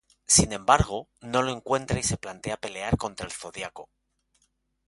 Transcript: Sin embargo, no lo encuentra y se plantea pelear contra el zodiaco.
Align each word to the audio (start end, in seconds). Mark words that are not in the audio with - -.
Sin 0.25 0.51
embargo, 0.51 1.09
no 1.19 1.43
lo 1.43 1.51
encuentra 1.51 1.99
y 1.99 2.01
se 2.01 2.17
plantea 2.17 2.57
pelear 2.57 2.97
contra 2.97 3.27
el 3.27 3.31
zodiaco. 3.31 3.87